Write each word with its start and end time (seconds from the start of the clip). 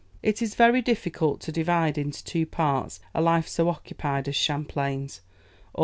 ]It 0.23 0.41
is 0.41 0.55
very 0.55 0.81
difficult 0.81 1.41
to 1.41 1.51
divide 1.51 1.95
into 1.95 2.23
two 2.23 2.47
parts 2.47 3.01
a 3.13 3.21
life 3.21 3.47
so 3.47 3.69
occupied 3.69 4.27
as 4.27 4.35
Champlain's. 4.35 5.21